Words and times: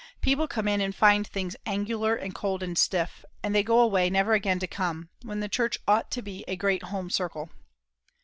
People 0.19 0.47
come 0.47 0.67
in 0.67 0.81
and 0.81 0.95
find 0.95 1.27
things 1.27 1.55
angular 1.63 2.15
and 2.15 2.33
cold 2.33 2.63
and 2.63 2.75
stiff, 2.75 3.23
and 3.43 3.53
they 3.53 3.61
go 3.61 3.79
away 3.79 4.09
never 4.09 4.33
again 4.33 4.57
to 4.57 4.65
come; 4.65 5.09
when 5.21 5.41
the 5.41 5.47
church 5.47 5.77
ought 5.87 6.09
to 6.09 6.23
be 6.23 6.43
a 6.47 6.55
great 6.55 6.81
home 6.85 7.11
circle. 7.11 7.51